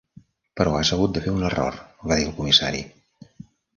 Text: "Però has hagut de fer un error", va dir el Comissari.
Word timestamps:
"Però 0.61 0.71
has 0.77 0.91
hagut 0.95 1.13
de 1.17 1.21
fer 1.27 1.33
un 1.39 1.45
error", 1.49 1.77
va 2.13 2.17
dir 2.21 2.25
el 2.31 2.35
Comissari. 2.41 2.83